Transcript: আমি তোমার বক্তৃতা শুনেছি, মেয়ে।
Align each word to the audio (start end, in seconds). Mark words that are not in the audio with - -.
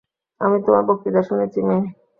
আমি 0.41 0.57
তোমার 0.65 0.83
বক্তৃতা 0.89 1.21
শুনেছি, 1.23 1.59
মেয়ে। 1.67 1.85